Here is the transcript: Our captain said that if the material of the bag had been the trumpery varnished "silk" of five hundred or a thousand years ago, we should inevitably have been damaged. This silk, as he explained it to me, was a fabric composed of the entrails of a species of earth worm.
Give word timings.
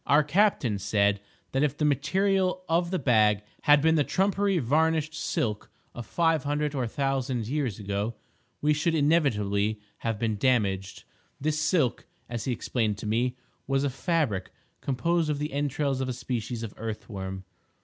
Our 0.07 0.23
captain 0.23 0.79
said 0.79 1.21
that 1.51 1.61
if 1.61 1.77
the 1.77 1.85
material 1.85 2.63
of 2.67 2.89
the 2.89 2.97
bag 2.97 3.43
had 3.65 3.83
been 3.83 3.93
the 3.93 4.03
trumpery 4.03 4.57
varnished 4.57 5.13
"silk" 5.13 5.69
of 5.93 6.07
five 6.07 6.43
hundred 6.43 6.73
or 6.73 6.85
a 6.85 6.87
thousand 6.87 7.47
years 7.47 7.77
ago, 7.77 8.15
we 8.61 8.73
should 8.73 8.95
inevitably 8.95 9.79
have 9.99 10.17
been 10.17 10.37
damaged. 10.37 11.03
This 11.39 11.61
silk, 11.61 12.07
as 12.27 12.45
he 12.45 12.51
explained 12.51 12.93
it 12.95 12.97
to 13.01 13.05
me, 13.05 13.37
was 13.67 13.83
a 13.83 13.91
fabric 13.91 14.49
composed 14.81 15.29
of 15.29 15.37
the 15.37 15.53
entrails 15.53 16.01
of 16.01 16.09
a 16.09 16.13
species 16.13 16.63
of 16.63 16.73
earth 16.77 17.07
worm. 17.07 17.43